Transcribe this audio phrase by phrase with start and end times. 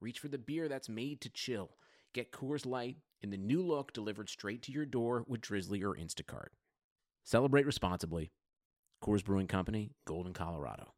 [0.00, 1.70] reach for the beer that's made to chill.
[2.14, 5.94] Get Coors Light in the new look delivered straight to your door with Drizzly or
[5.94, 6.48] Instacart.
[7.24, 8.30] Celebrate responsibly.
[9.04, 10.92] Coors Brewing Company, Golden, Colorado.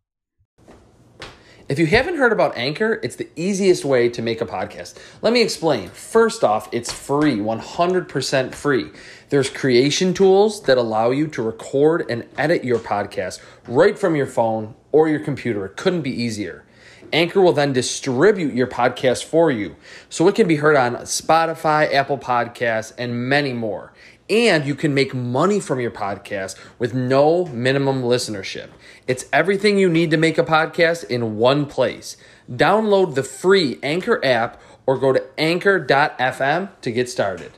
[1.69, 4.99] If you haven't heard about Anchor, it's the easiest way to make a podcast.
[5.23, 5.91] Let me explain.
[5.91, 8.91] First off, it's free, 100% free.
[9.29, 14.27] There's creation tools that allow you to record and edit your podcast right from your
[14.27, 15.65] phone or your computer.
[15.65, 16.65] It couldn't be easier.
[17.13, 19.77] Anchor will then distribute your podcast for you
[20.09, 23.93] so it can be heard on Spotify, Apple Podcasts, and many more.
[24.31, 28.71] And you can make money from your podcast with no minimum listenership.
[29.07, 32.17] It's everything you need to make a podcast in one place.
[32.51, 37.53] Download the free Anchor app or go to anchor.fm to get started.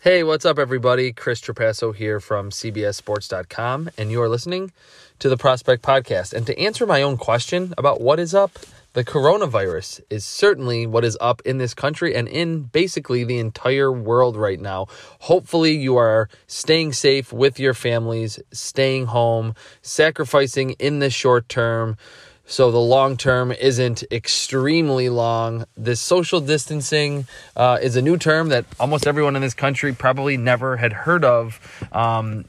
[0.00, 1.14] Hey, what's up, everybody?
[1.14, 4.70] Chris Trapasso here from CBSSports.com, and you are listening
[5.18, 6.32] to the Prospect Podcast.
[6.32, 8.58] And to answer my own question about what is up,
[8.94, 13.90] the coronavirus is certainly what is up in this country and in basically the entire
[13.90, 14.86] world right now.
[15.20, 21.96] Hopefully, you are staying safe with your families, staying home, sacrificing in the short term
[22.46, 25.64] so the long term isn't extremely long.
[25.76, 30.36] This social distancing uh, is a new term that almost everyone in this country probably
[30.36, 31.58] never had heard of.
[31.90, 32.44] Um,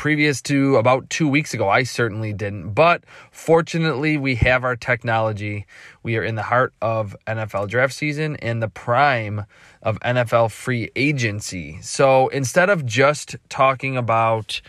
[0.00, 1.68] previous to about two weeks ago.
[1.68, 2.70] I certainly didn't.
[2.70, 5.66] But fortunately, we have our technology.
[6.02, 9.44] We are in the heart of NFL draft season and the prime
[9.82, 11.80] of NFL free agency.
[11.82, 14.62] So instead of just talking about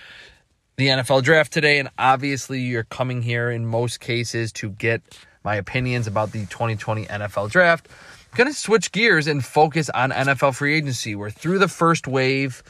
[0.75, 5.01] the NFL draft today, and obviously you're coming here in most cases to get
[5.45, 7.87] my opinions about the 2020 NFL draft.
[7.89, 11.15] I'm going to switch gears and focus on NFL free agency.
[11.15, 12.63] We're through the first wave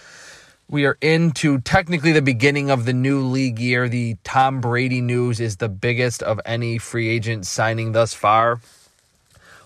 [0.71, 3.89] we are into technically the beginning of the new league year.
[3.89, 8.61] The Tom Brady news is the biggest of any free agent signing thus far.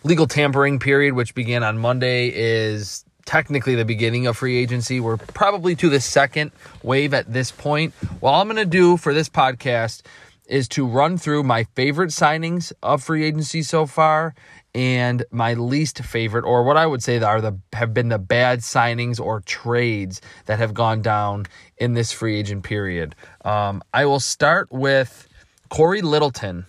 [0.04, 5.00] Legal tampering period, which began on Monday, is technically the beginning of free agency.
[5.00, 6.52] We're probably to the second
[6.82, 7.94] wave at this point.
[8.20, 10.02] What I'm going to do for this podcast
[10.48, 14.34] is to run through my favorite signings of free agency so far
[14.75, 18.59] and my least favorite, or what I would say are the have been the bad
[18.59, 21.46] signings or trades that have gone down
[21.78, 23.16] in this free agent period.
[23.46, 25.30] Um, I will start with
[25.69, 26.66] Corey Littleton,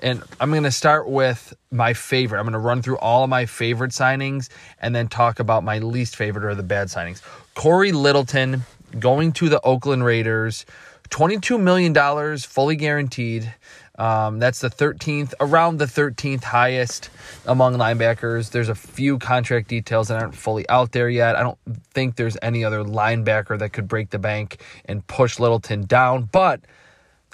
[0.00, 2.40] and I'm going to start with my favorite.
[2.40, 4.48] I'm going to run through all of my favorite signings
[4.82, 7.22] and then talk about my least favorite or the bad signings.
[7.54, 8.64] Corey Littleton
[8.98, 10.66] going to the Oakland Raiders,
[11.10, 11.94] $22 million
[12.38, 13.54] fully guaranteed.
[13.96, 17.10] Um, that's the 13th, around the 13th highest
[17.46, 18.50] among linebackers.
[18.50, 21.36] There's a few contract details that aren't fully out there yet.
[21.36, 21.58] I don't
[21.92, 26.60] think there's any other linebacker that could break the bank and push Littleton down, but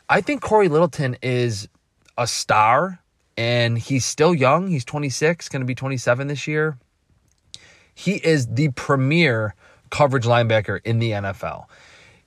[0.09, 1.69] I think Corey Littleton is
[2.19, 3.01] a star
[3.37, 4.69] and he's still young.
[4.69, 6.77] He's 26, going to be 27 this year.
[7.95, 9.55] He is the premier
[9.91, 11.67] coverage linebacker in the NFL.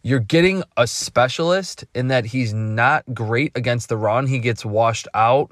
[0.05, 4.27] You're getting a specialist in that he's not great against the run.
[4.27, 5.49] He gets washed out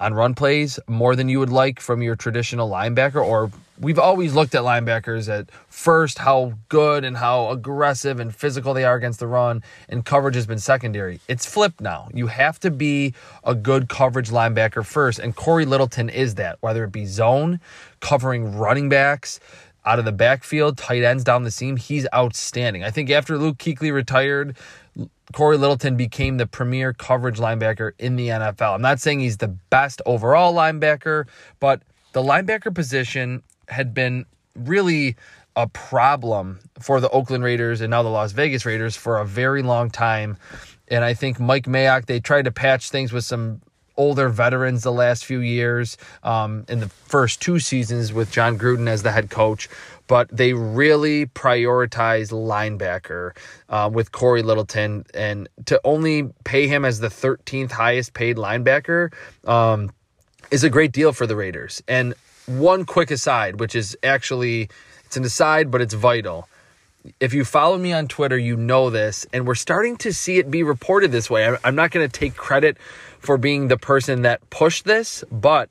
[0.00, 4.34] on run plays more than you would like from your traditional linebacker or we've always
[4.34, 9.20] looked at linebackers at first how good and how aggressive and physical they are against
[9.20, 11.20] the run and coverage has been secondary.
[11.28, 12.08] It's flipped now.
[12.12, 13.14] You have to be
[13.44, 17.60] a good coverage linebacker first and corey Littleton is that whether it be zone,
[18.00, 19.38] covering running backs,
[19.84, 22.84] out of the backfield, tight ends down the seam, he's outstanding.
[22.84, 24.56] I think after Luke Kuechly retired,
[25.32, 28.74] Corey Littleton became the premier coverage linebacker in the NFL.
[28.74, 31.26] I'm not saying he's the best overall linebacker,
[31.58, 31.82] but
[32.12, 35.16] the linebacker position had been really
[35.56, 39.62] a problem for the Oakland Raiders and now the Las Vegas Raiders for a very
[39.62, 40.36] long time.
[40.88, 43.60] And I think Mike Mayock, they tried to patch things with some
[43.96, 48.88] older veterans the last few years um, in the first two seasons with Jon Gruden
[48.88, 49.68] as the head coach.
[50.06, 53.36] But they really prioritize linebacker
[53.68, 59.12] uh, with Corey Littleton, and to only pay him as the 13th highest paid linebacker
[59.46, 59.90] um,
[60.50, 61.82] is a great deal for the Raiders.
[61.88, 62.14] And
[62.46, 64.68] one quick aside, which is actually
[65.04, 66.48] it's an aside, but it's vital
[67.20, 70.50] if you follow me on Twitter, you know this, and we're starting to see it
[70.50, 71.56] be reported this way.
[71.64, 72.78] I'm not going to take credit
[73.18, 75.70] for being the person that pushed this, but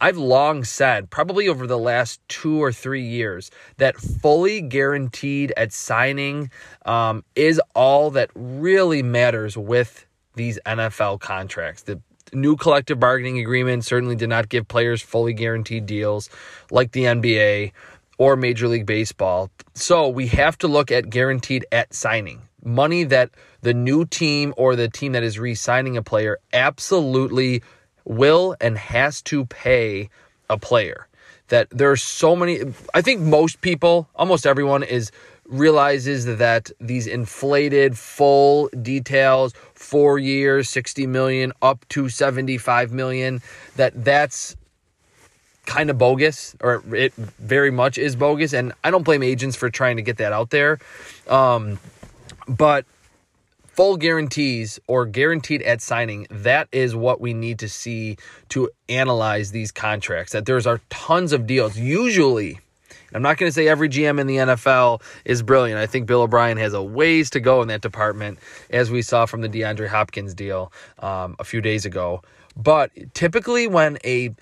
[0.00, 5.72] I've long said, probably over the last two or three years, that fully guaranteed at
[5.72, 6.50] signing
[6.84, 11.82] um, is all that really matters with these NFL contracts.
[11.82, 12.00] The
[12.32, 16.28] new collective bargaining agreement certainly did not give players fully guaranteed deals
[16.70, 17.72] like the NBA
[18.18, 19.50] or Major League Baseball.
[19.74, 22.42] So we have to look at guaranteed at signing.
[22.64, 23.30] Money that
[23.62, 27.62] the new team or the team that is re signing a player absolutely
[28.04, 30.08] will and has to pay
[30.48, 31.08] a player.
[31.48, 32.60] That there are so many,
[32.92, 35.12] I think most people, almost everyone, is
[35.48, 43.40] realizes that these inflated full details four years 60 million up to 75 million
[43.76, 44.56] that that's
[45.66, 49.68] kind of bogus or it very much is bogus and i don't blame agents for
[49.68, 50.78] trying to get that out there
[51.28, 51.78] um,
[52.48, 52.84] but
[53.66, 58.16] full guarantees or guaranteed at signing that is what we need to see
[58.48, 62.58] to analyze these contracts that there's are tons of deals usually
[63.14, 65.78] I'm not going to say every GM in the NFL is brilliant.
[65.80, 69.26] I think Bill O'Brien has a ways to go in that department, as we saw
[69.26, 72.22] from the DeAndre Hopkins deal um, a few days ago.
[72.56, 74.34] But typically, when a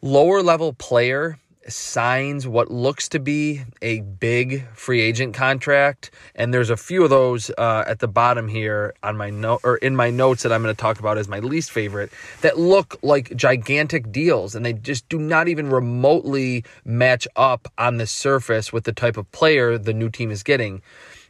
[0.00, 6.70] lower level player signs what looks to be a big free agent contract, and there's
[6.70, 10.10] a few of those uh, at the bottom here on my note or in my
[10.10, 12.10] notes that I'm going to talk about as my least favorite
[12.40, 17.98] that look like gigantic deals, and they just do not even remotely match up on
[17.98, 20.80] the surface with the type of player the new team is getting.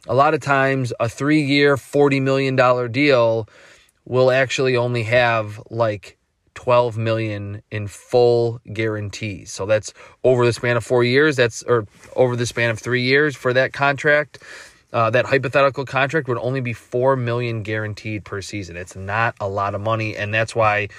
[0.07, 3.47] A lot of times, a three-year, forty million dollar deal
[4.05, 6.17] will actually only have like
[6.59, 9.49] 12 million in full guarantees.
[9.49, 9.93] So that's
[10.25, 13.53] over the span of 4 years, that's or over the span of 3 years for
[13.53, 14.39] that contract.
[14.91, 18.75] Uh, that hypothetical contract would only be 4 million guaranteed per season.
[18.75, 20.89] It's not a lot of money and that's why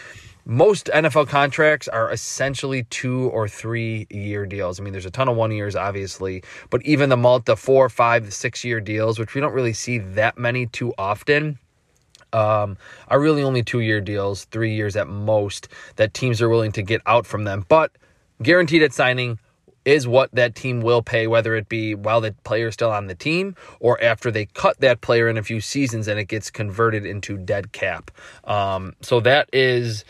[0.47, 4.81] most NFL contracts are essentially two or three year deals.
[4.81, 8.33] I mean, there's a ton of one years, obviously, but even the multi, four, five,
[8.33, 11.59] six year deals, which we don't really see that many too often,
[12.33, 12.77] um,
[13.09, 16.83] are really only two year deals, three years at most, that teams are willing to
[16.83, 17.65] get out from them.
[17.69, 17.93] But
[18.43, 19.39] guaranteed at signing
[19.85, 23.07] is what that team will pay, whether it be while the player is still on
[23.07, 26.51] the team or after they cut that player in a few seasons and it gets
[26.51, 28.11] converted into dead cap.
[28.45, 30.05] Um, so that is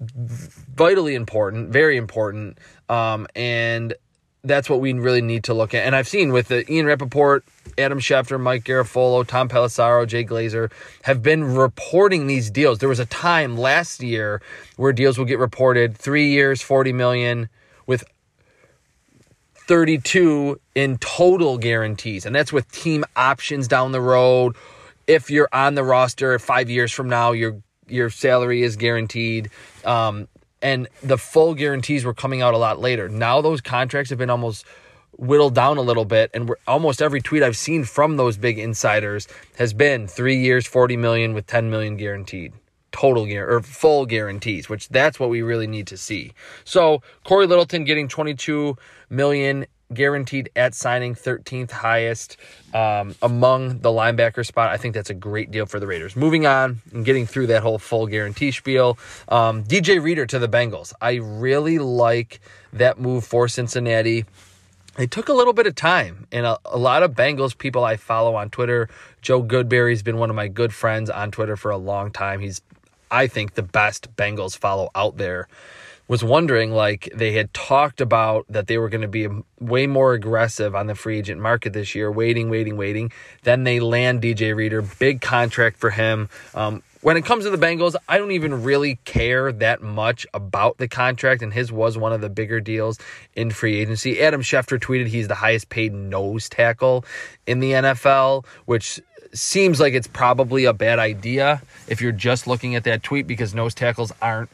[0.00, 2.58] vitally important, very important.
[2.88, 3.94] Um, and
[4.48, 5.84] that's what we really need to look at.
[5.84, 7.44] And I've seen with the Ian Rapoport,
[7.76, 10.70] Adam Schefter, Mike Garafolo, Tom Pelissero, Jay Glazer
[11.02, 12.78] have been reporting these deals.
[12.78, 14.42] There was a time last year
[14.76, 17.48] where deals would get reported three years, 40 million
[17.86, 18.04] with
[19.68, 22.24] 32 in total guarantees.
[22.24, 24.56] And that's with team options down the road.
[25.06, 29.50] If you're on the roster five years from now, your your salary is guaranteed.
[29.84, 30.28] Um,
[30.62, 33.08] and the full guarantees were coming out a lot later.
[33.08, 34.64] Now those contracts have been almost
[35.16, 39.26] whittled down a little bit, and almost every tweet I've seen from those big insiders
[39.58, 42.52] has been three years, forty million with ten million guaranteed
[42.90, 46.32] total gear or full guarantees, which that's what we really need to see.
[46.64, 48.76] So Corey Littleton getting 22
[49.10, 52.36] million guaranteed at signing, 13th highest
[52.74, 54.70] um, among the linebacker spot.
[54.70, 56.16] I think that's a great deal for the Raiders.
[56.16, 58.98] Moving on and getting through that whole full guarantee spiel,
[59.28, 60.92] um, DJ Reader to the Bengals.
[61.00, 62.40] I really like
[62.72, 64.24] that move for Cincinnati.
[64.98, 67.96] It took a little bit of time, and a, a lot of Bengals people I
[67.96, 68.88] follow on Twitter.
[69.22, 72.40] Joe Goodberry's been one of my good friends on Twitter for a long time.
[72.40, 72.60] He's,
[73.10, 75.46] I think, the best Bengals follow out there
[76.08, 79.28] was wondering like they had talked about that they were going to be
[79.60, 83.12] way more aggressive on the free agent market this year, waiting, waiting, waiting.
[83.42, 86.30] Then they land DJ Reader, big contract for him.
[86.54, 90.78] Um, when it comes to the Bengals, I don't even really care that much about
[90.78, 92.98] the contract, and his was one of the bigger deals
[93.36, 94.20] in free agency.
[94.20, 97.04] Adam Schefter tweeted he's the highest paid nose tackle
[97.46, 99.00] in the NFL, which
[99.32, 103.54] seems like it's probably a bad idea if you're just looking at that tweet because
[103.54, 104.50] nose tackles aren't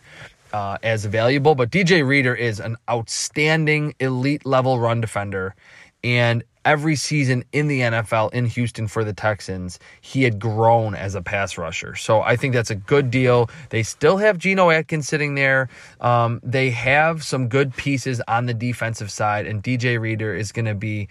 [0.55, 1.57] uh, as valuable.
[1.57, 5.57] But DJ Reader is an outstanding elite level run defender.
[6.05, 11.17] And every season in the NFL in Houston for the Texans, he had grown as
[11.17, 11.97] a pass rusher.
[11.97, 13.51] So I think that's a good deal.
[13.71, 15.69] They still have Geno Atkins sitting there.
[16.01, 20.67] Um, they have some good pieces on the defensive side, and DJ Reader is going
[20.67, 21.09] to be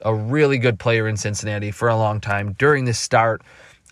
[0.00, 3.42] a really good player in Cincinnati for a long time during the start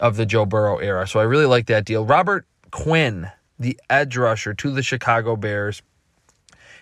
[0.00, 1.06] of the Joe Burrow era.
[1.06, 2.06] So I really like that deal.
[2.06, 5.82] Robert Quinn the edge rusher to the Chicago Bears.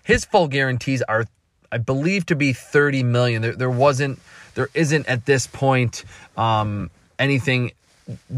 [0.03, 1.25] His full guarantees are,
[1.73, 3.43] I believe, to be 30 million.
[3.43, 4.19] There, there wasn't,
[4.55, 6.05] there isn't at this point
[6.37, 7.73] um, anything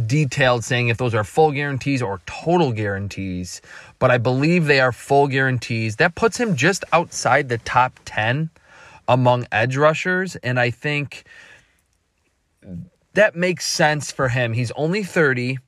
[0.07, 3.61] detailed saying if those are full guarantees or total guarantees,
[3.99, 5.97] but I believe they are full guarantees.
[5.97, 8.51] That puts him just outside the top 10
[9.09, 10.37] among edge rushers.
[10.37, 11.25] And I think
[13.15, 14.53] that makes sense for him.
[14.53, 15.59] He's only 30.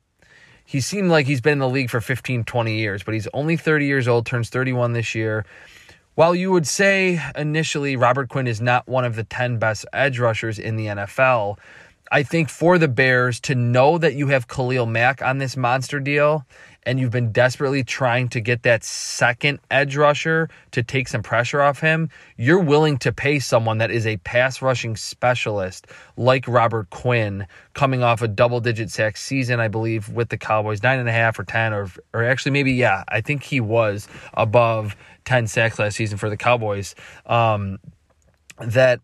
[0.69, 3.57] He seemed like he's been in the league for 15, 20 years, but he's only
[3.57, 5.43] 30 years old, turns 31 this year.
[6.13, 10.19] While you would say initially Robert Quinn is not one of the 10 best edge
[10.19, 11.57] rushers in the NFL,
[12.11, 15.99] I think for the Bears to know that you have Khalil Mack on this monster
[15.99, 16.45] deal
[16.83, 21.61] and you've been desperately trying to get that second edge rusher to take some pressure
[21.61, 25.87] off him, you're willing to pay someone that is a pass rushing specialist
[26.17, 30.81] like Robert Quinn coming off a double digit sack season, I believe, with the Cowboys,
[30.81, 34.07] nine and a half or 10, or, or actually maybe, yeah, I think he was
[34.33, 36.95] above 10 sacks last season for the Cowboys.
[37.25, 37.77] Um,
[38.59, 39.01] that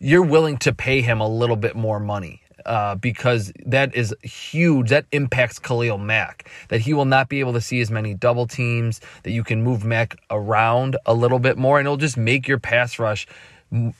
[0.00, 4.88] you're willing to pay him a little bit more money uh, because that is huge.
[4.90, 6.50] That impacts Khalil Mack.
[6.68, 9.00] That he will not be able to see as many double teams.
[9.22, 12.58] That you can move Mack around a little bit more, and it'll just make your
[12.58, 13.26] pass rush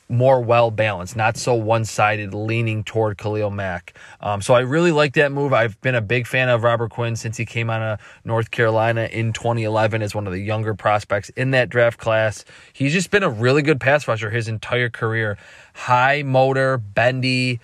[0.09, 3.97] more well balanced, not so one sided, leaning toward Khalil Mack.
[4.21, 5.53] Um, so I really like that move.
[5.53, 9.09] I've been a big fan of Robert Quinn since he came out of North Carolina
[9.13, 12.45] in 2011 as one of the younger prospects in that draft class.
[12.73, 15.39] He's just been a really good pass rusher his entire career.
[15.75, 17.61] High motor, bendy,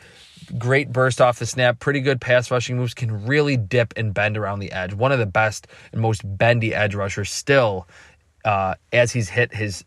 [0.59, 4.37] great burst off the snap, pretty good pass rushing moves, can really dip and bend
[4.37, 4.95] around the edge.
[4.95, 7.89] One of the best and most bendy edge rushers still
[8.45, 9.85] uh, as he's hit his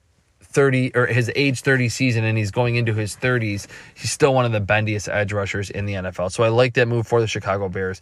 [0.52, 3.68] 30 or his age 30 season and he's going into his 30s.
[3.96, 6.32] He's still one of the bendiest edge rushers in the NFL.
[6.32, 8.02] So I like that move for the Chicago Bears.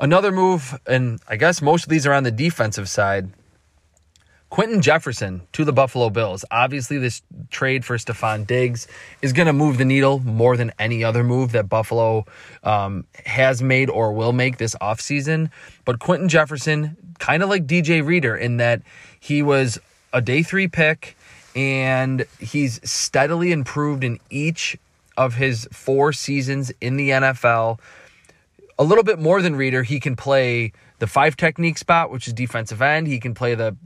[0.00, 3.32] Another move, and I guess most of these are on the defensive side.
[4.50, 6.44] Quinton Jefferson to the Buffalo Bills.
[6.50, 8.86] Obviously, this trade for Stefon Diggs
[9.20, 12.24] is going to move the needle more than any other move that Buffalo
[12.62, 15.50] um, has made or will make this offseason.
[15.84, 18.80] But Quinton Jefferson, kind of like DJ Reader, in that
[19.20, 19.78] he was
[20.14, 21.16] a day three pick
[21.58, 24.78] and he's steadily improved in each
[25.16, 27.80] of his four seasons in the NFL.
[28.78, 32.32] A little bit more than Reader, he can play the five technique spot, which is
[32.32, 33.08] defensive end.
[33.08, 33.76] He can play the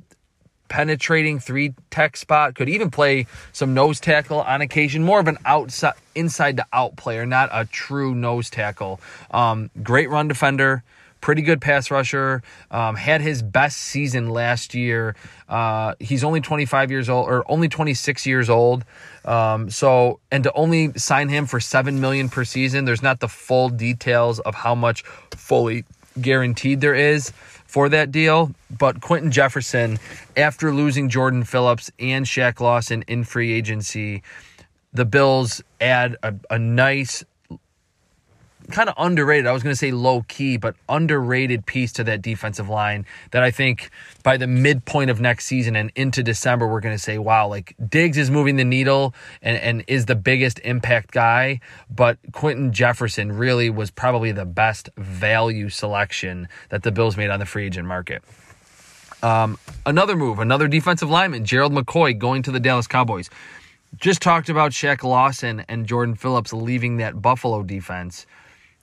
[0.68, 5.38] penetrating three tech spot, could even play some nose tackle on occasion, more of an
[5.46, 9.00] outside inside to out player, not a true nose tackle.
[9.30, 10.82] Um, great run defender,
[11.22, 12.42] pretty good pass rusher.
[12.70, 15.16] Um, had his best season last year.
[15.48, 18.84] Uh, he's only 25 years old or only 26 years old.
[19.24, 23.28] Um, so and to only sign him for seven million per season, there's not the
[23.28, 25.02] full details of how much
[25.34, 25.84] fully
[26.20, 27.32] guaranteed there is
[27.66, 28.52] for that deal.
[28.76, 29.98] But Quinton Jefferson,
[30.36, 34.22] after losing Jordan Phillips and Shaq Lawson in free agency,
[34.92, 37.24] the Bills add a, a nice
[38.70, 39.46] kind of underrated.
[39.46, 43.42] I was going to say low key, but underrated piece to that defensive line that
[43.42, 43.90] I think
[44.22, 47.74] by the midpoint of next season and into December, we're going to say, wow, like
[47.88, 51.60] Diggs is moving the needle and, and is the biggest impact guy.
[51.90, 57.40] But Quinton Jefferson really was probably the best value selection that the Bills made on
[57.40, 58.22] the free agent market.
[59.22, 63.30] Um, another move, another defensive lineman, Gerald McCoy, going to the Dallas Cowboys.
[63.96, 68.26] Just talked about Shaq Lawson and Jordan Phillips leaving that Buffalo defense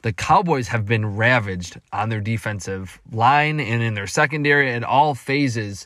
[0.02, 5.14] the Cowboys have been ravaged on their defensive line and in their secondary at all
[5.14, 5.86] phases,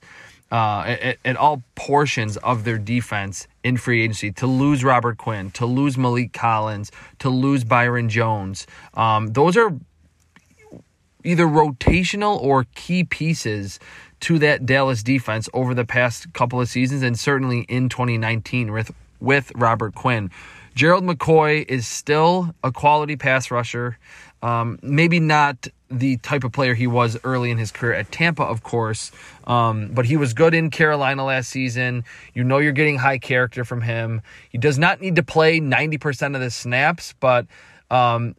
[0.52, 4.32] uh, at, at, all portions of their defense in free agency.
[4.34, 9.72] To lose Robert Quinn, to lose Maliek Collins, to lose Byron Jones, um, those are
[11.24, 13.80] either rotational or key pieces
[14.20, 18.92] to that Dallas defense over the past couple of seasons, and certainly in 2019 with
[19.20, 20.30] with Robert Quinn.
[20.76, 23.98] Gerald McCoy is still a quality pass rusher.
[24.42, 28.44] Um, maybe not the type of player he was early in his career at Tampa,
[28.44, 29.12] of course,
[29.46, 32.04] um, but he was good in Carolina last season.
[32.34, 34.22] You know you're getting high character from him.
[34.50, 37.46] He does not need to play 90% of the snaps, but
[37.92, 38.36] um,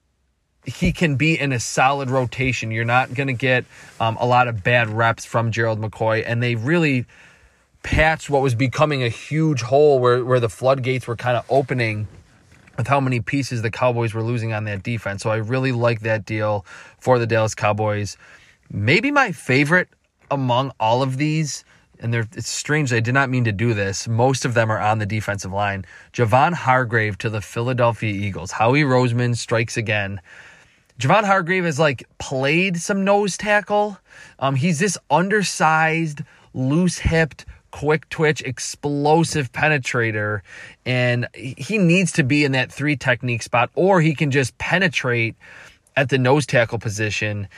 [0.67, 2.71] he can be in a solid rotation.
[2.71, 3.65] You're not going to get
[4.01, 7.07] um, a lot of bad reps from Gerald McCoy, and they really
[7.83, 12.09] patched what was becoming a huge hole where, where the floodgates were kind of opening
[12.77, 15.23] with how many pieces the Cowboys were losing on that defense.
[15.23, 16.65] So I really like that deal
[16.99, 18.17] for the Dallas Cowboys.
[18.71, 19.89] Maybe my favorite
[20.31, 21.65] among all of these,
[22.01, 24.09] and it's strange, I did not mean to do this.
[24.09, 25.85] Most of them are on the defensive line.
[26.13, 28.51] Javon Hargrave to the Philadelphia Eagles.
[28.51, 30.21] Howie Roseman strikes again.
[30.99, 33.99] Javon Hargrave has like played some nose tackle.
[34.39, 36.23] Um, he's this undersized,
[36.55, 40.41] loose hipped, quick twitch, explosive penetrator.
[40.87, 45.35] And he needs to be in that three technique spot, or he can just penetrate
[45.97, 47.49] at the nose tackle position.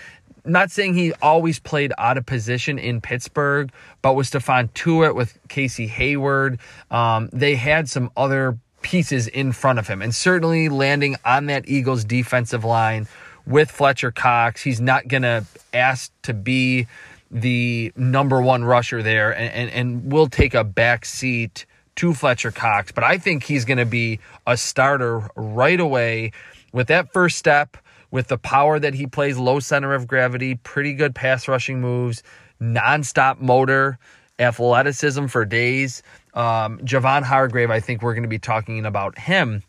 [0.45, 5.39] Not saying he always played out of position in Pittsburgh, but with Stephon Tuitt, with
[5.49, 6.61] Casey Hayward,
[6.91, 10.01] um, they had some other pieces in front of him.
[10.01, 13.09] And certainly landing on that Eagles defensive line
[13.47, 16.87] with Fletcher Cox, he's not going to ask to be
[17.31, 21.67] the number one rusher there and, and, and will take a back seat
[21.97, 22.93] to Fletcher Cox.
[22.93, 26.33] But I think he's going to be a starter right away
[26.73, 27.77] with that first step,
[28.11, 32.23] with the power that he plays, low center of gravity, pretty good pass rushing moves,
[32.61, 33.99] nonstop motor,
[34.39, 36.03] athleticism for days.
[36.35, 39.63] Um, Javon Hargrave, I think we're going to be talking about him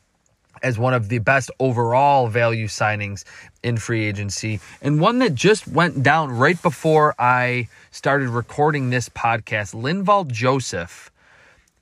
[0.63, 3.23] as one of the best overall value signings
[3.63, 9.09] in free agency and one that just went down right before I started recording this
[9.09, 9.73] podcast.
[9.73, 11.11] Linval Joseph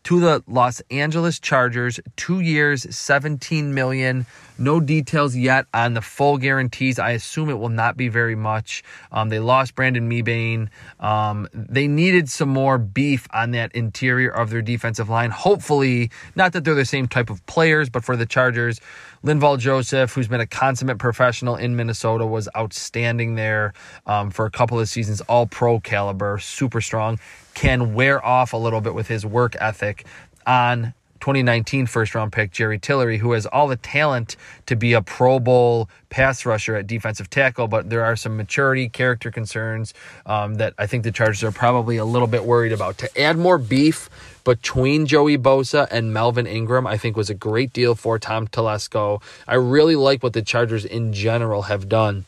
[0.06, 4.28] to the Los Angeles Chargers, two years, 17 million.
[4.58, 7.00] No details yet on the full guarantees.
[7.00, 8.84] I assume it will not be very much.
[9.12, 10.70] Um, they lost Brandon Mebane.
[11.00, 15.32] Um, they needed some more beef on that interior of their defensive line.
[15.32, 18.80] Hopefully, not that they're the same type of players, but for the Chargers,
[19.26, 23.74] Linval Joseph, who's been a consummate professional in Minnesota, was outstanding there
[24.06, 27.18] um, for a couple of seasons, all pro caliber, super strong
[27.56, 30.06] can wear off a little bit with his work ethic
[30.46, 34.36] on 2019 first round pick Jerry Tillery, who has all the talent
[34.68, 38.90] to be a Pro Bowl pass rusher at defensive tackle, but there are some maturity,
[38.90, 39.96] character concerns
[40.28, 43.00] um, that I think the Chargers are probably a little bit worried about.
[43.00, 44.08] To add more beef
[44.44, 49.20] between Joey Bosa and Melvin Ingram, I think was a great deal for Tom Telesco.
[49.48, 52.26] I really like what the Chargers in general have done,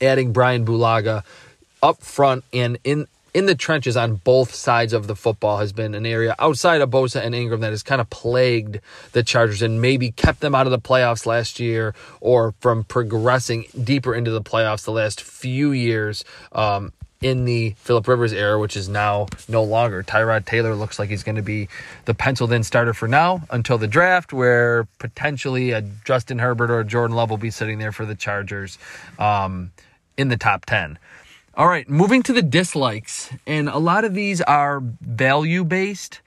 [0.00, 1.22] adding Brian Bulaga
[1.84, 5.94] up front and in in the trenches on both sides of the football has been
[5.94, 8.78] an area outside of Bosa and Ingram that has kind of plagued
[9.10, 13.66] the Chargers and maybe kept them out of the playoffs last year or from progressing
[13.82, 16.24] deeper into the playoffs the last few years.
[16.52, 20.02] Um, in the Philip Rivers era, which is now no longer.
[20.02, 21.68] Tyrod Taylor looks like he's going to be
[22.04, 26.80] the penciled in starter for now until the draft, where potentially a Justin Herbert or
[26.80, 28.76] a Jordan Love will be sitting there for the Chargers
[29.18, 29.72] um,
[30.18, 30.98] in the top 10.
[31.56, 36.20] All right, moving to the dislikes, and a lot of these are value based.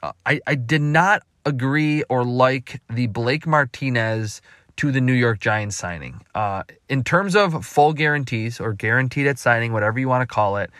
[0.00, 4.40] Uh, I, I did not agree or like the Blake Martinez
[4.76, 6.20] to the New York Giants signing.
[6.36, 10.56] Uh, in terms of full guarantees or guaranteed at signing, whatever you want to call
[10.56, 10.70] it,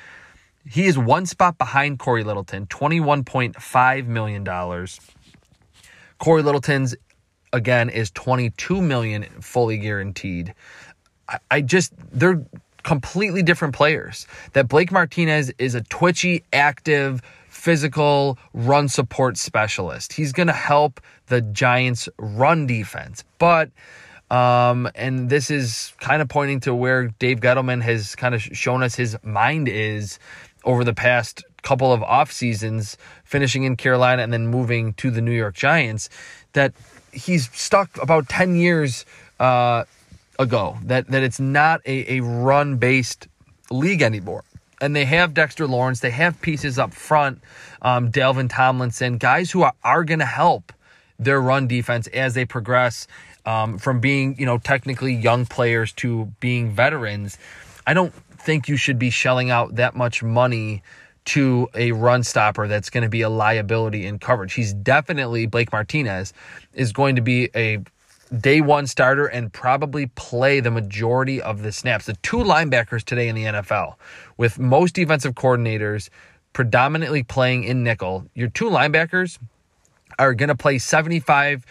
[0.65, 4.87] he is one spot behind Corey Littleton, $21.5 million.
[6.19, 6.95] Corey Littleton's,
[7.53, 10.55] again, is 22 million fully guaranteed.
[11.29, 12.45] I, I just, they're
[12.83, 14.27] completely different players.
[14.53, 20.13] That Blake Martinez is a twitchy, active, physical run support specialist.
[20.13, 23.25] He's going to help the Giants run defense.
[23.39, 23.71] But
[24.31, 28.83] um, and this is kind of pointing to where Dave Gettleman has kind of shown
[28.83, 30.19] us his mind is
[30.65, 35.21] over the past couple of off seasons, finishing in Carolina and then moving to the
[35.21, 36.09] New York Giants,
[36.53, 36.73] that
[37.13, 39.05] he's stuck about 10 years
[39.41, 39.85] uh,
[40.41, 43.29] ago that that it's not a, a run based
[43.71, 44.43] league anymore.
[44.81, 47.43] And they have Dexter Lawrence, they have pieces up front,
[47.83, 50.73] um, Dalvin Tomlinson, guys who are, are going to help
[51.19, 53.07] their run defense as they progress
[53.45, 57.37] um, from being, you know, technically young players to being veterans.
[57.87, 60.83] I don't think you should be shelling out that much money
[61.27, 64.55] to a run stopper that's going to be a liability in coverage.
[64.55, 66.33] He's definitely Blake Martinez
[66.73, 67.79] is going to be a
[68.39, 72.07] day one starter and probably play the majority of the snaps.
[72.07, 73.95] The two linebackers today in the NFL,
[74.37, 76.09] with most defensive coordinators
[76.53, 79.39] predominantly playing in nickel, your two linebackers
[80.19, 81.63] are going to play 75%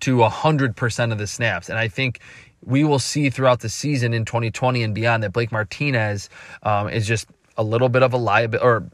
[0.00, 1.68] to 100% of the snaps.
[1.68, 2.20] And I think
[2.64, 6.28] we will see throughout the season in 2020 and beyond that Blake Martinez
[6.62, 8.84] um, is just a little bit of a liability or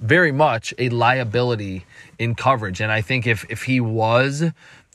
[0.00, 1.84] very much a liability
[2.18, 2.80] in coverage.
[2.80, 4.50] And I think if if he was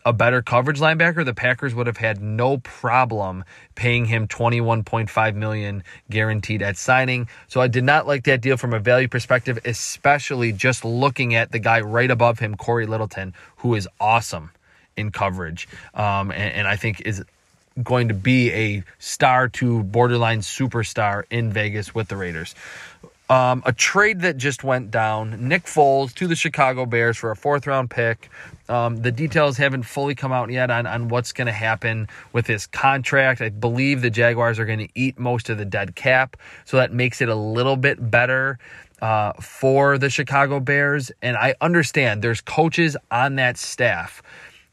[0.06, 3.44] a better coverage linebacker, the Packers would have had no problem
[3.76, 7.28] paying him 21.5 million guaranteed at signing.
[7.48, 11.52] So I did not like that deal from a value perspective, especially just looking at
[11.52, 14.52] the guy right above him, Corey Littleton, who is awesome
[14.96, 17.24] in coverage, um, and, and I think is
[17.84, 22.56] going to be a star to borderline superstar in Vegas with the Raiders.
[23.30, 25.50] Um, a trade that just went down.
[25.50, 28.30] Nick Foles to the Chicago Bears for a fourth round pick.
[28.70, 32.48] Um, the details haven't fully come out yet on, on what's going to happen with
[32.48, 33.42] his contract.
[33.42, 36.94] I believe the Jaguars are going to eat most of the dead cap, so that
[36.94, 38.60] makes it a little bit better
[39.02, 41.12] uh, for the Chicago Bears.
[41.22, 44.22] And I understand there's coaches on that staff.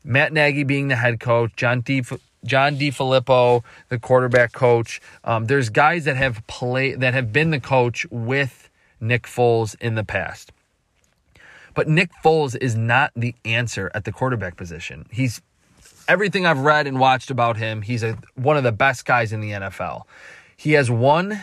[0.04, 2.04] Matt Nagy being the head coach, John, D-
[2.44, 5.00] John DeFilippo, the quarterback coach.
[5.24, 9.94] Um, there's guys that have played that have been the coach with Nick Foles in
[9.94, 10.52] the past.
[11.74, 15.07] But Nick Foles is not the answer at the quarterback position.
[15.11, 15.42] He's
[16.09, 19.40] everything I've read and watched about him, he's a, one of the best guys in
[19.40, 20.02] the NFL.
[20.57, 21.40] He has one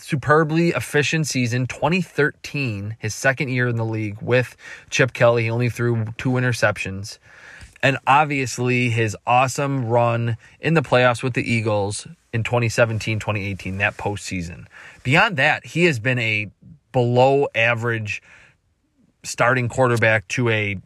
[0.00, 4.56] superbly efficient season 2013 his second year in the league with
[4.90, 7.18] chip kelly he only threw two interceptions
[7.82, 13.96] and obviously his awesome run in the playoffs with the eagles in 2017 2018 that
[13.96, 14.66] postseason
[15.02, 16.50] beyond that he has been a
[16.92, 18.22] below average
[19.22, 20.78] starting quarterback to a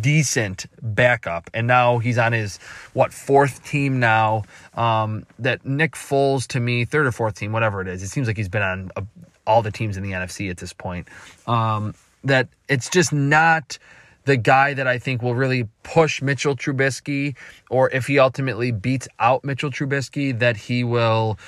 [0.00, 2.58] decent backup, and now he's on his
[2.92, 4.44] what fourth team now.
[4.74, 8.02] Um, that Nick Foles to me, third or fourth team, whatever it is.
[8.02, 9.04] It seems like he's been on a,
[9.46, 11.08] all the teams in the NFC at this point.
[11.46, 13.78] Um, that it's just not
[14.24, 17.36] the guy that I think will really push Mitchell Trubisky,
[17.70, 21.38] or if he ultimately beats out Mitchell Trubisky, that he will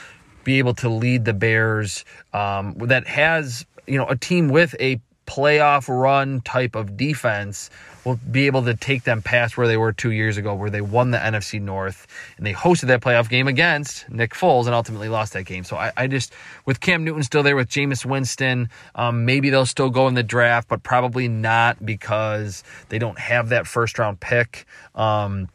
[0.45, 2.05] be able to lead the Bears.
[2.33, 7.71] Um, that has you know a team with a playoff run type of defense
[8.05, 10.81] will be able to take them past where they were two years ago, where they
[10.81, 15.09] won the NFC North and they hosted that playoff game against Nick Foles and ultimately
[15.09, 15.65] lost that game.
[15.65, 16.33] So I, I just,
[16.65, 20.23] with Cam Newton still there, with Jameis Winston, um, maybe they'll still go in the
[20.23, 24.67] draft, but probably not because they don't have that first round pick.
[24.95, 25.49] Um,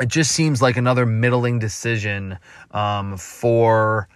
[0.00, 2.38] it just seems like another middling decision
[2.72, 4.08] um, for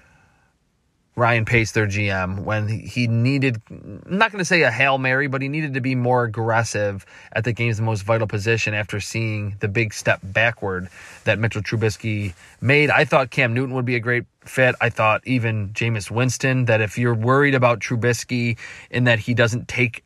[1.18, 5.26] Ryan Pace, their GM, when he needed, I'm not going to say a Hail Mary,
[5.26, 9.56] but he needed to be more aggressive at the game's most vital position after seeing
[9.58, 10.88] the big step backward
[11.24, 12.88] that Mitchell Trubisky made.
[12.90, 14.76] I thought Cam Newton would be a great fit.
[14.80, 18.56] I thought even Jameis Winston, that if you're worried about Trubisky
[18.88, 20.04] in that he doesn't take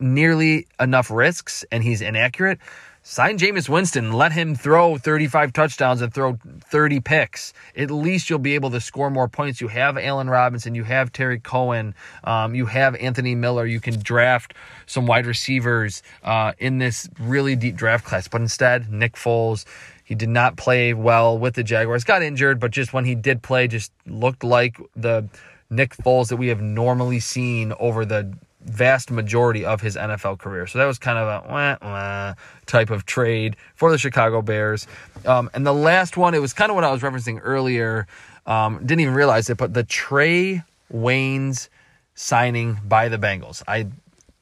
[0.00, 2.58] nearly enough risks and he's inaccurate,
[3.06, 6.38] Sign Jameis Winston, let him throw 35 touchdowns and throw
[6.70, 7.52] 30 picks.
[7.76, 9.60] At least you'll be able to score more points.
[9.60, 13.66] You have Allen Robinson, you have Tarik Cohen, um, you have Anthony Miller.
[13.66, 14.54] You can draft
[14.86, 18.26] some wide receivers uh, in this really deep draft class.
[18.26, 19.66] But instead, Nick Foles,
[20.02, 22.04] he did not play well with the Jaguars.
[22.04, 25.28] Got injured, but just when he did play, just looked like the
[25.68, 30.66] Nick Foles that we have normally seen over the vast majority of his NFL career.
[30.66, 32.34] So that was kind of a wah, wah
[32.66, 34.86] type of trade for the Chicago Bears.
[35.26, 38.06] Um, and the last one, it was kind of what I was referencing earlier.
[38.46, 41.68] Um, didn't even realize it, but the Trae Waynes
[42.14, 43.62] signing by the Bengals.
[43.66, 43.86] I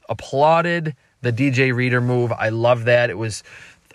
[0.08, 2.32] applauded the DJ Reader move.
[2.32, 3.10] I love that.
[3.10, 3.42] It was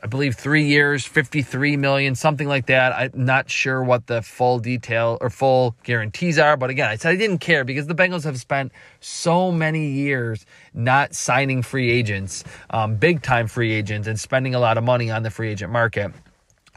[0.08, 2.94] I believe three years, 53 million, something like that.
[2.94, 7.12] I'm not sure what the full detail or full guarantees are, but again, I said
[7.12, 12.46] I didn't care because the Bengals have spent so many years not signing free agents,
[12.70, 15.74] um, big time free agents, and spending a lot of money on the free agent
[15.74, 16.14] market.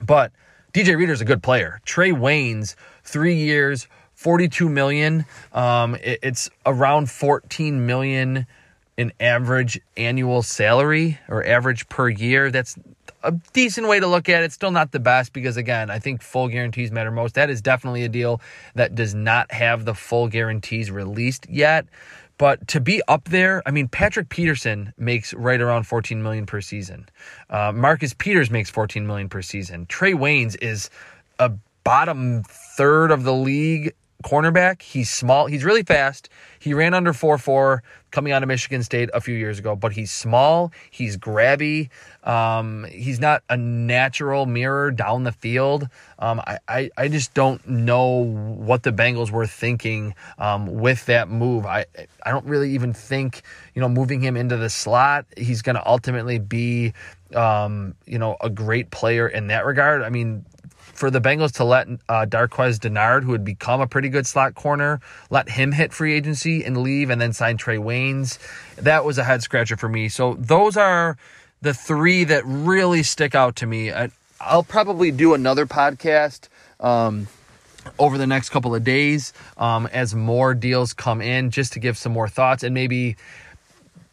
[0.02, 0.32] But
[0.72, 1.80] DJ Reader's a good player.
[1.86, 5.24] Trae Waynes, three years, 42 million.
[5.52, 8.48] Um, it, it's around 14 million
[8.96, 12.50] in average annual salary or average per year.
[12.50, 12.76] That's
[13.22, 14.52] a decent way to look at it.
[14.52, 17.34] Still not the best because, again, I think full guarantees matter most.
[17.34, 18.40] That is definitely a deal
[18.74, 21.86] that does not have the full guarantees released yet.
[22.38, 26.62] But to be up there, I mean, Patrick Peterson makes right around 14 million per
[26.62, 27.06] season.
[27.50, 29.84] Uh, Marcus Peters makes 14 million per season.
[29.86, 30.88] Trae Waynes is
[31.38, 31.52] a
[31.84, 34.82] bottom third of the league cornerback.
[34.82, 35.46] He's small.
[35.46, 36.28] He's really fast.
[36.58, 39.92] He ran under 4 4 coming out of Michigan State a few years ago, but
[39.92, 40.72] he's small.
[40.90, 41.88] He's grabby.
[42.24, 45.88] Um, he's not a natural mirror down the field.
[46.18, 51.30] Um, I, I, I, just don't know what the Bengals were thinking um, with that
[51.30, 51.64] move.
[51.64, 51.86] I,
[52.26, 53.42] I don't really even think,
[53.74, 56.92] you know, moving him into the slot, he's going to ultimately be,
[57.34, 60.02] um, you know, a great player in that regard.
[60.02, 60.44] I mean,
[60.92, 64.54] for the Bengals to let uh, Darqueze Dennard, who had become a pretty good slot
[64.54, 65.00] corner,
[65.30, 68.38] let him hit free agency and leave and then sign Trae Waynes.
[68.76, 70.08] That was a head scratcher for me.
[70.08, 71.16] So those are
[71.62, 73.92] the three that really stick out to me.
[73.92, 74.10] I,
[74.52, 76.48] will probably do another podcast
[76.80, 77.28] um,
[77.98, 81.98] over the next couple of days um, as more deals come in, just to give
[81.98, 83.16] some more thoughts and maybe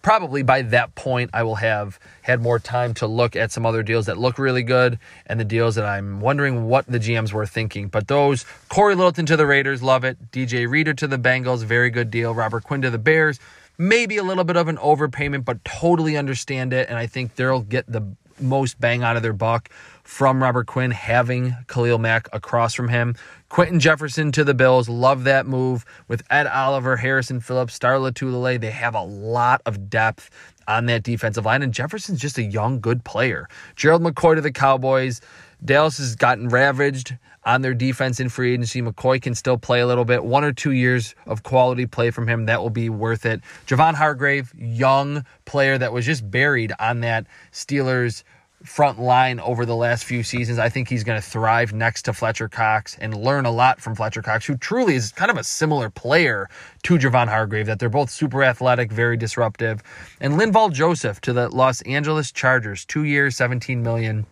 [0.08, 3.84] probably by that point I will have had more time to look at some other
[3.84, 7.46] deals that look really good and the deals that I'm wondering what the GMs were
[7.46, 7.90] thinking.
[7.90, 10.32] But those Corey Littleton to the Raiders, love it.
[10.32, 12.34] DJ Reader to the Bengals, very good deal.
[12.34, 13.38] Robert Quinn to the Bears,
[13.78, 16.88] maybe a little bit of an overpayment, but totally understand it.
[16.88, 19.70] And I think they'll get the most bang out of their buck
[20.04, 23.16] from Robert Quinn having Khalil Mack across from him.
[23.50, 24.88] Quinton Jefferson to the Bills.
[24.88, 28.60] Love that move with Ed Oliver, Harrison Phillips, Star Lotulelei.
[28.60, 30.30] They have a lot of depth
[30.68, 33.48] on that defensive line, and Jefferson's just a young, good player.
[33.76, 35.22] Gerald McCoy to the Cowboys.
[35.64, 38.82] Dallas has gotten ravaged on their defense in free agency.
[38.82, 40.24] McCoy can still play a little bit.
[40.24, 43.42] One or two years of quality play from him, that will be worth it.
[43.66, 48.24] Javon Hargrave, young player that was just buried on that Steelers
[48.64, 50.60] front line over the last few seasons.
[50.60, 53.96] I think he's going to thrive next to Fletcher Cox and learn a lot from
[53.96, 56.50] Fletcher Cox, who truly is kind of a similar player
[56.84, 59.84] to Javon Hargrave, that they're both super athletic, very disruptive.
[60.20, 64.26] And Linval Joseph to the Los Angeles Chargers, two years, 17 million.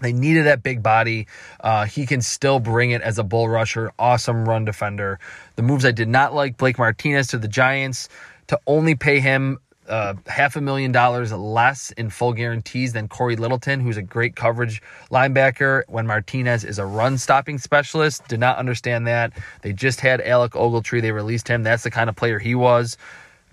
[0.00, 1.26] They needed that big body.
[1.60, 3.92] Uh, he can still bring it as a bull rusher.
[3.98, 5.18] Awesome run defender.
[5.56, 8.08] The moves I did not like Blake Martinez to the Giants
[8.48, 13.36] to only pay him uh, half a million dollars less in full guarantees than Corey
[13.36, 18.26] Littleton, who's a great coverage linebacker, when Martinez is a run stopping specialist.
[18.28, 19.32] Did not understand that.
[19.62, 21.02] They just had Alec Ogletree.
[21.02, 21.62] They released him.
[21.62, 22.96] That's the kind of player he was.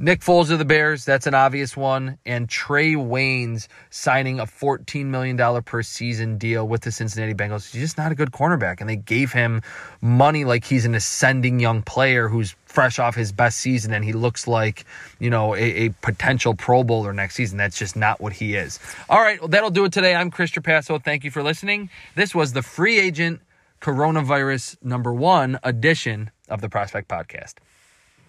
[0.04, 2.18] Nick Foles of the Bears, that's an obvious one.
[2.26, 7.72] And Trae Waynes signing a $14 million per season deal with the Cincinnati Bengals.
[7.72, 8.82] He's just not a good cornerback.
[8.82, 9.62] And they gave him
[10.02, 14.12] money like he's an ascending young player who's fresh off his best season and he
[14.12, 14.86] looks like,
[15.20, 17.60] you know, a, a potential Pro Bowler next season.
[17.60, 18.80] That's just not what he is.
[19.08, 20.16] All right, well, that'll do it today.
[20.16, 21.04] I'm Chris Trapasso.
[21.04, 21.92] Thank you for listening.
[22.16, 23.40] This was the free agent
[23.82, 27.56] coronavirus number one edition of the Prospect Podcast.